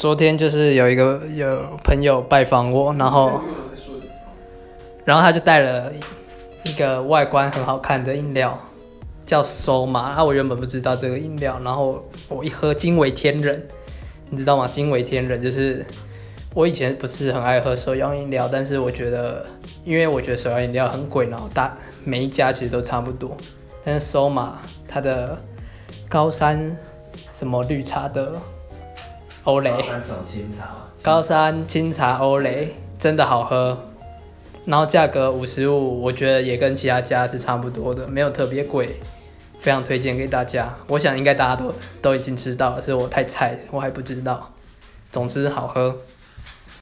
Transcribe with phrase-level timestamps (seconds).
[0.00, 3.38] 昨天就是有一个有朋友拜访我，然后
[5.04, 5.92] 然后他就带了
[6.64, 8.58] 一个外观很好看的饮料，
[9.26, 9.98] 叫 Soma。
[9.98, 13.62] 啊，我原本不知道这个饮料，然后我一喝惊为天人，
[14.30, 14.66] 你知道吗？
[14.66, 15.84] 惊为天人就是
[16.54, 19.44] 我以前不是很爱喝手摇饮料，但是我觉得，
[19.84, 23.36] 因为我觉得手摇饮料很贵，然后大每一家其实都差不多，
[23.84, 24.52] 但是 Soma
[24.88, 25.38] 它的
[26.08, 26.74] 高山
[27.34, 28.32] 什么绿茶的
[29.44, 29.70] 欧蕾。
[29.70, 30.76] 高山什么清茶嘛？
[31.02, 33.78] 高山清茶欧蕾真的好喝，
[34.66, 39.00] 然后价格五十五，我觉得也跟其他家是差不多的，没有特别贵，
[39.58, 40.74] 非常推荐给大家。
[40.88, 41.72] 我想应该大家都
[42.02, 44.52] 都已经知道了，是我太菜，我还不知道。
[45.10, 45.96] 总之好喝。